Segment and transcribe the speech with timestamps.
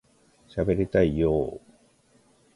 [0.47, 1.71] しゃべりたいよ～